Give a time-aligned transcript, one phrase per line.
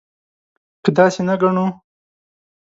[0.83, 1.65] که داسې نه ګڼو.